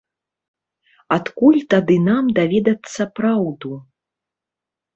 [1.17, 3.69] Адкуль тады нам даведацца праўду?